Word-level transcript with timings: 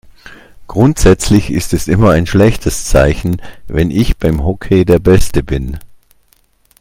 Grundsätzlich 0.65 1.51
ist 1.51 1.73
es 1.73 1.87
immer 1.87 2.09
ein 2.09 2.25
schlechtes 2.25 2.85
Zeichen, 2.85 3.39
wenn 3.67 3.91
ich 3.91 4.17
beim 4.17 4.43
Hockey 4.43 4.83
der 4.83 4.97
Beste 4.97 5.43
bin. 5.43 5.77